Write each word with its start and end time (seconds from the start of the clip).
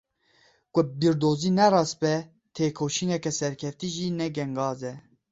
Ku 0.73 0.81
bîrdozî 0.99 1.51
ne 1.59 1.67
rast 1.73 1.95
be, 2.01 2.15
têkoşîneke 2.55 3.31
serkeftî 3.41 3.87
jî 3.95 4.07
ne 4.19 4.27
gengaz 4.35 4.79
e. 4.91 4.93